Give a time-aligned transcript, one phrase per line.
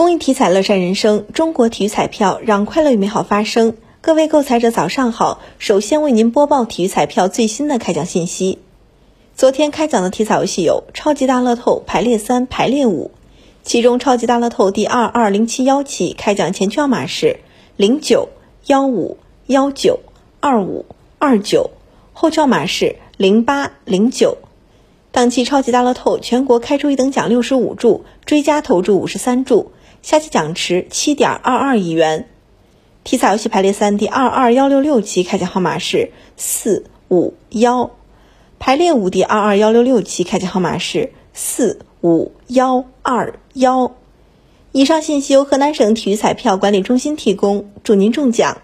[0.00, 3.74] 公益体彩乐善人生，中国体育彩票让快乐与美好发生。
[4.00, 8.60] 各位购彩者早上好，首先为您播报体育彩票最新的开奖信息。
[9.36, 13.10] 昨天开奖的体彩游戏有超级大乐透排列三、排列五，
[13.62, 17.40] 其中超级大乐透第二二零七幺期开奖前券码是
[17.76, 18.30] 零九
[18.68, 20.00] 幺五幺九
[20.40, 20.86] 二五
[21.18, 21.72] 二九，
[22.14, 24.38] 后券码是零八零九。
[25.12, 29.72] 当期超级大乐透全国开出一等奖六十五注，追加投注五十三注。
[30.02, 32.26] 下期奖池七点二二亿元，
[33.04, 37.90] 体彩游戏排列三第二二幺六六期开奖号码是四五幺，
[38.58, 43.94] 排列五第二二幺六六期开奖号码是四五幺二幺。
[44.72, 48.58] 以上信息由河南省体育彩票管理中心提供，祝您中奖。